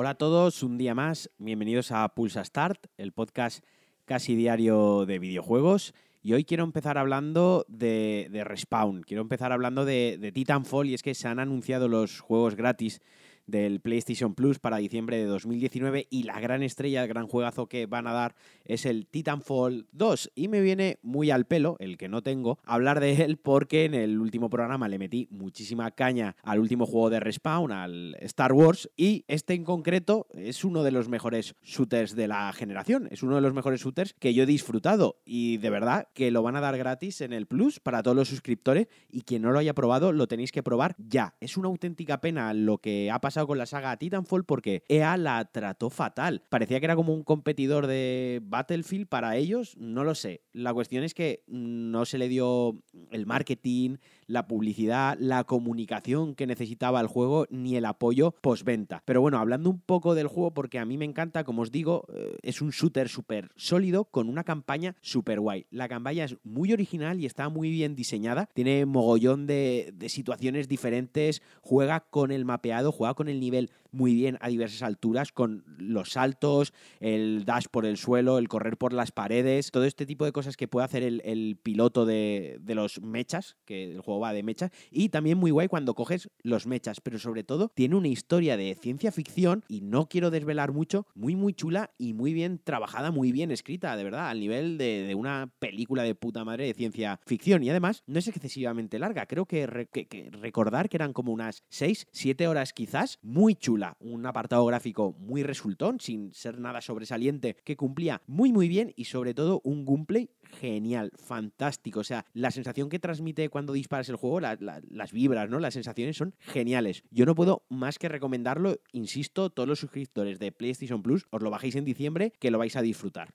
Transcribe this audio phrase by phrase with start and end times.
[0.00, 3.64] Hola a todos, un día más, bienvenidos a Pulsa Start, el podcast
[4.04, 5.92] casi diario de videojuegos.
[6.22, 10.94] Y hoy quiero empezar hablando de, de Respawn, quiero empezar hablando de, de Titanfall y
[10.94, 13.00] es que se han anunciado los juegos gratis
[13.48, 17.86] del PlayStation Plus para diciembre de 2019 y la gran estrella, el gran juegazo que
[17.86, 18.34] van a dar
[18.64, 23.00] es el Titanfall 2 y me viene muy al pelo, el que no tengo, hablar
[23.00, 27.20] de él porque en el último programa le metí muchísima caña al último juego de
[27.20, 32.28] Respawn, al Star Wars y este en concreto es uno de los mejores shooters de
[32.28, 36.08] la generación, es uno de los mejores shooters que yo he disfrutado y de verdad
[36.12, 39.42] que lo van a dar gratis en el Plus para todos los suscriptores y quien
[39.42, 41.34] no lo haya probado lo tenéis que probar ya.
[41.40, 45.44] Es una auténtica pena lo que ha pasado con la saga Titanfall porque EA la
[45.46, 46.42] trató fatal.
[46.48, 50.42] Parecía que era como un competidor de Battlefield para ellos, no lo sé.
[50.52, 53.96] La cuestión es que no se le dio el marketing,
[54.28, 59.02] la publicidad, la comunicación que necesitaba el juego ni el apoyo postventa.
[59.04, 62.04] Pero bueno, hablando un poco del juego porque a mí me encanta, como os digo,
[62.14, 65.66] eh, es un shooter súper sólido con una campaña súper guay.
[65.70, 68.48] La campaña es muy original y está muy bien diseñada.
[68.54, 74.14] Tiene mogollón de, de situaciones diferentes, juega con el mapeado, juega con el nivel muy
[74.14, 78.92] bien a diversas alturas, con los saltos, el dash por el suelo, el correr por
[78.92, 83.00] las paredes, todo este tipo de cosas que puede hacer el, piloto de, de, los
[83.00, 87.00] mechas, que el juego va de mechas, y también muy guay cuando coges los mechas,
[87.00, 91.36] pero sobre todo tiene una historia de ciencia ficción, y no quiero desvelar mucho, muy
[91.36, 95.14] muy chula y muy bien trabajada, muy bien escrita, de verdad, al nivel de, de
[95.14, 99.46] una película de puta madre de ciencia ficción, y además no es excesivamente larga, creo
[99.46, 103.77] que, re, que, que recordar que eran como unas 6, 7 horas quizás, muy chula,
[104.00, 109.04] un apartado gráfico muy resultón, sin ser nada sobresaliente, que cumplía muy muy bien y
[109.04, 112.00] sobre todo un gameplay genial, fantástico.
[112.00, 115.60] O sea, la sensación que transmite cuando disparas el juego, la, la, las vibras, ¿no?
[115.60, 117.04] Las sensaciones son geniales.
[117.10, 121.50] Yo no puedo más que recomendarlo, insisto, todos los suscriptores de PlayStation Plus, os lo
[121.50, 123.34] bajéis en diciembre, que lo vais a disfrutar.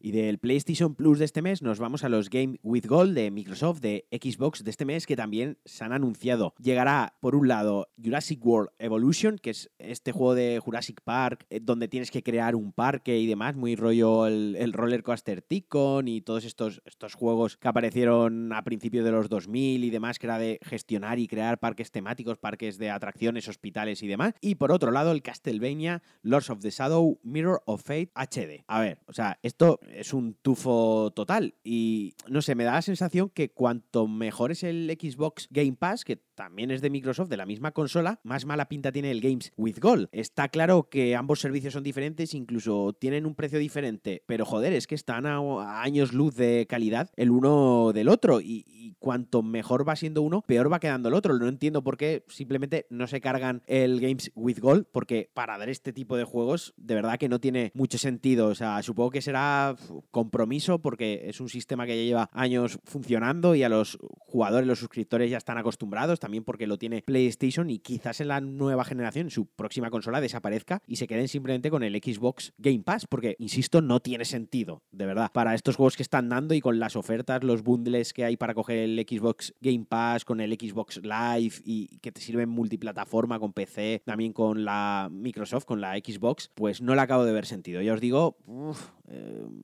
[0.00, 3.30] Y del PlayStation Plus de este mes nos vamos a los Game with Gold de
[3.32, 6.54] Microsoft, de Xbox de este mes que también se han anunciado.
[6.58, 11.58] Llegará, por un lado, Jurassic World Evolution, que es este juego de Jurassic Park, eh,
[11.60, 16.06] donde tienes que crear un parque y demás, muy rollo el, el Roller Coaster Tycoon
[16.06, 20.26] y todos estos, estos juegos que aparecieron a principios de los 2000 y demás, que
[20.26, 24.34] era de gestionar y crear parques temáticos, parques de atracciones, hospitales y demás.
[24.40, 28.64] Y por otro lado, el Castlevania Lords of the Shadow Mirror of Fate HD.
[28.68, 31.54] A ver, o sea, esto es un tufo total.
[31.64, 36.04] Y no sé, me da la sensación que cuanto mejor es el Xbox Game Pass,
[36.04, 39.52] que también es de Microsoft, de la misma consola, más mala pinta tiene el Games
[39.56, 40.08] with Gold.
[40.12, 44.86] Está claro que ambos servicios son diferentes, incluso tienen un precio diferente, pero joder, es
[44.86, 48.40] que están a, años luz de calidad el uno del otro.
[48.40, 51.36] Y, y cuanto mejor va siendo uno, peor va quedando el otro.
[51.36, 55.68] No entiendo por qué simplemente no se cargan el Games with Gold, porque para dar
[55.68, 58.46] este tipo de juegos, de verdad que no tiene mucho sentido.
[58.46, 59.74] O sea, supongo que será
[60.12, 63.98] compromiso porque es un sistema que ya lleva años funcionando y a los
[64.38, 68.40] jugadores, los suscriptores ya están acostumbrados, también porque lo tiene PlayStation y quizás en la
[68.40, 72.84] nueva generación, en su próxima consola, desaparezca y se queden simplemente con el Xbox Game
[72.84, 76.60] Pass, porque, insisto, no tiene sentido, de verdad, para estos juegos que están dando y
[76.60, 80.52] con las ofertas, los bundles que hay para coger el Xbox Game Pass, con el
[80.52, 85.96] Xbox Live y que te sirven multiplataforma con PC, también con la Microsoft, con la
[85.96, 87.82] Xbox, pues no le acabo de ver sentido.
[87.82, 88.36] Ya os digo,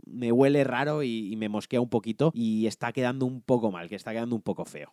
[0.06, 3.88] me huele raro y, y me mosquea un poquito y está quedando un poco mal,
[3.88, 4.92] que está quedando un poco feo.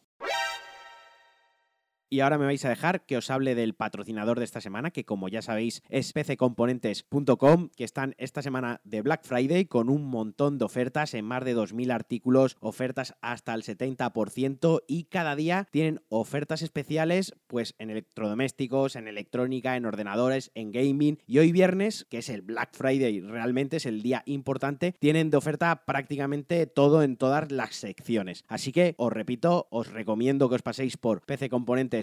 [2.14, 5.06] Y ahora me vais a dejar que os hable del patrocinador de esta semana, que
[5.06, 10.58] como ya sabéis es pccomponentes.com, que están esta semana de Black Friday con un montón
[10.58, 16.02] de ofertas en más de 2.000 artículos, ofertas hasta el 70% y cada día tienen
[16.10, 21.18] ofertas especiales pues en electrodomésticos, en electrónica, en ordenadores, en gaming.
[21.28, 25.38] Y hoy viernes, que es el Black Friday, realmente es el día importante, tienen de
[25.38, 28.44] oferta prácticamente todo en todas las secciones.
[28.50, 32.00] Así que os repito, os recomiendo que os paséis por pccomponentes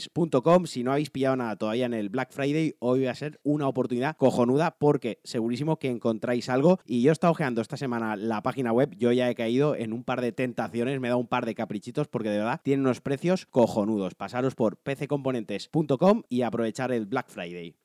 [0.66, 3.68] si no habéis pillado nada todavía en el Black Friday, hoy va a ser una
[3.68, 6.80] oportunidad cojonuda porque segurísimo que encontráis algo.
[6.84, 9.92] Y yo he estado ojeando esta semana la página web, yo ya he caído en
[9.92, 13.00] un par de tentaciones, me dado un par de caprichitos porque de verdad tienen unos
[13.00, 14.14] precios cojonudos.
[14.14, 17.76] Pasaros por pccomponentes.com y aprovechar el Black Friday.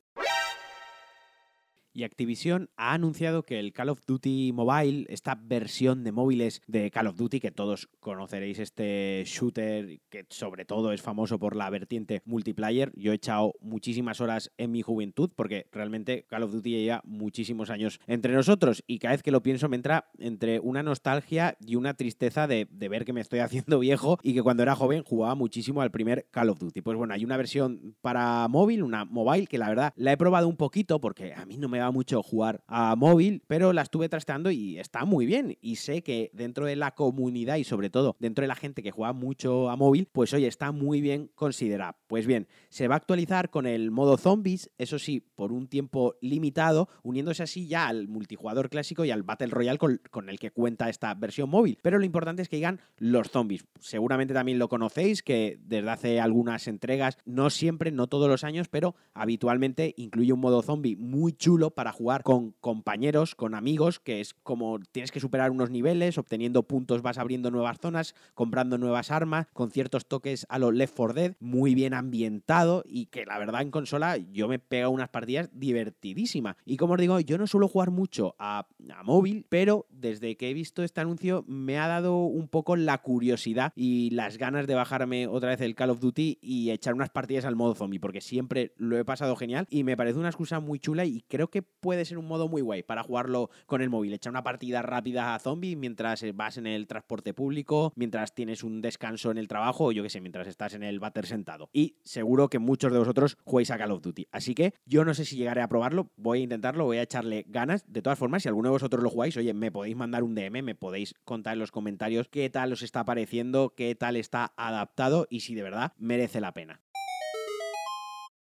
[1.94, 6.90] Y Activision ha anunciado que el Call of Duty Mobile, esta versión de móviles de
[6.90, 11.70] Call of Duty, que todos conoceréis este shooter que sobre todo es famoso por la
[11.70, 12.92] vertiente multiplayer.
[12.96, 17.70] Yo he echado muchísimas horas en mi juventud porque realmente Call of Duty lleva muchísimos
[17.70, 21.76] años entre nosotros y cada vez que lo pienso me entra entre una nostalgia y
[21.76, 25.04] una tristeza de, de ver que me estoy haciendo viejo y que cuando era joven
[25.04, 26.82] jugaba muchísimo al primer Call of Duty.
[26.82, 30.48] Pues bueno, hay una versión para móvil, una mobile, que la verdad la he probado
[30.48, 34.52] un poquito porque a mí no me mucho jugar a móvil, pero la estuve trasteando
[34.52, 35.58] y está muy bien.
[35.62, 38.92] Y sé que dentro de la comunidad y sobre todo dentro de la gente que
[38.92, 41.98] juega mucho a móvil, pues oye, está muy bien considerada.
[42.08, 46.16] Pues bien, se va a actualizar con el modo zombies, eso sí, por un tiempo
[46.22, 50.52] limitado, uniéndose así ya al multijugador clásico y al Battle Royale con, con el que
[50.52, 51.78] cuenta esta versión móvil.
[51.82, 53.66] Pero lo importante es que digan los zombies.
[53.80, 58.68] Seguramente también lo conocéis, que desde hace algunas entregas, no siempre, no todos los años,
[58.70, 64.22] pero habitualmente incluye un modo zombie muy chulo para jugar con compañeros, con amigos, que
[64.22, 69.12] es como tienes que superar unos niveles, obteniendo puntos vas abriendo nuevas zonas, comprando nuevas
[69.12, 73.38] armas, con ciertos toques a lo Left 4 Dead, muy bien ambientado y que la
[73.38, 76.56] verdad en consola yo me pego unas partidas divertidísimas.
[76.66, 80.50] Y como os digo, yo no suelo jugar mucho a, a móvil, pero desde que
[80.50, 84.76] he visto este anuncio me ha dado un poco la curiosidad y las ganas de
[84.76, 88.22] bajarme otra vez el Call of Duty y echar unas partidas al modo zombie, porque
[88.22, 91.63] siempre lo he pasado genial y me parece una excusa muy chula y creo que
[91.80, 95.36] puede ser un modo muy guay para jugarlo con el móvil, echar una partida rápida
[95.36, 99.86] a zombie mientras vas en el transporte público, mientras tienes un descanso en el trabajo
[99.86, 101.70] o yo qué sé, mientras estás en el váter sentado.
[101.74, 104.28] Y seguro que muchos de vosotros jugáis a Call of Duty.
[104.32, 107.46] Así que yo no sé si llegaré a probarlo, voy a intentarlo, voy a echarle
[107.48, 107.84] ganas.
[107.92, 110.64] De todas formas, si alguno de vosotros lo jugáis, oye, me podéis mandar un DM,
[110.64, 115.28] me podéis contar en los comentarios qué tal os está pareciendo, qué tal está adaptado
[115.30, 116.83] y si de verdad merece la pena.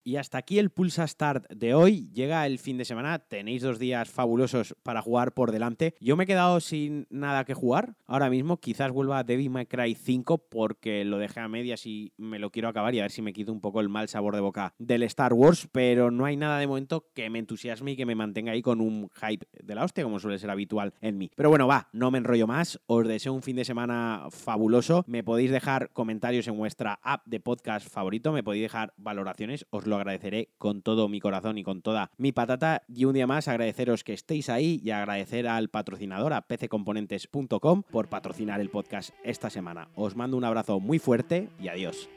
[0.07, 2.09] Y hasta aquí el Pulsa Start de hoy.
[2.13, 5.97] Llega el fin de semana, tenéis dos días fabulosos para jugar por delante.
[5.99, 8.59] Yo me he quedado sin nada que jugar ahora mismo.
[8.59, 12.53] Quizás vuelva a Devil May Cry 5 porque lo dejé a medias y me lo
[12.53, 14.75] quiero acabar y a ver si me quito un poco el mal sabor de boca
[14.79, 15.69] del Star Wars.
[15.73, 18.81] Pero no hay nada de momento que me entusiasme y que me mantenga ahí con
[18.81, 21.33] un hype de la hostia, como suele ser habitual en mí.
[21.35, 22.81] Pero bueno, va, no me enrollo más.
[22.87, 25.03] Os deseo un fin de semana fabuloso.
[25.09, 28.31] Me podéis dejar comentarios en vuestra app de podcast favorito.
[28.31, 29.67] Me podéis dejar valoraciones.
[29.71, 32.83] Os agradeceré con todo mi corazón y con toda mi patata.
[32.89, 38.09] Y un día más agradeceros que estéis ahí y agradecer al patrocinador, a pccomponentes.com, por
[38.09, 39.89] patrocinar el podcast esta semana.
[39.95, 42.09] Os mando un abrazo muy fuerte y adiós.